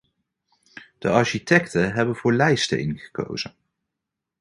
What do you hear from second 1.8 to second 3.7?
hebben voor leisteen gekozen.